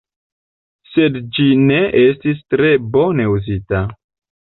[0.93, 3.89] Sed ĝi ne estis tre bone uzita.